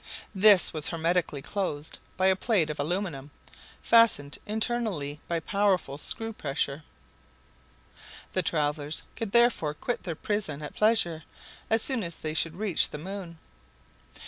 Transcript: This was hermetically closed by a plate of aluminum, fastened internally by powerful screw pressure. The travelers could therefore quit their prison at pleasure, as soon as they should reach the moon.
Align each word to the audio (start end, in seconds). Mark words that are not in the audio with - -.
This 0.33 0.73
was 0.73 0.89
hermetically 0.89 1.43
closed 1.43 1.99
by 2.17 2.25
a 2.25 2.35
plate 2.35 2.71
of 2.71 2.79
aluminum, 2.79 3.29
fastened 3.83 4.39
internally 4.47 5.19
by 5.27 5.39
powerful 5.39 5.99
screw 5.99 6.33
pressure. 6.33 6.83
The 8.33 8.41
travelers 8.41 9.03
could 9.15 9.31
therefore 9.31 9.75
quit 9.75 10.01
their 10.01 10.15
prison 10.15 10.63
at 10.63 10.73
pleasure, 10.73 11.23
as 11.69 11.83
soon 11.83 12.01
as 12.03 12.15
they 12.15 12.33
should 12.33 12.55
reach 12.55 12.89
the 12.89 12.97
moon. 12.97 13.37